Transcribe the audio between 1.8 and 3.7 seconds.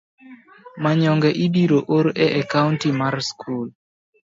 or e akaunt mar skul.